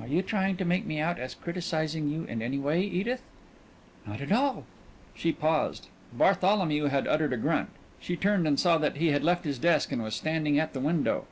[0.00, 3.22] "Are you trying to make me out as criticizing you in any way, Edith?"
[4.06, 4.64] "Not at all"
[5.16, 5.88] She paused.
[6.12, 7.70] Bartholomew had uttered a grunt.
[7.98, 10.78] She turned and saw that he had left his desk and was standing at the
[10.78, 11.26] window.